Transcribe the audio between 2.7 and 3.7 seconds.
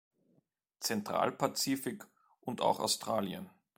Australien.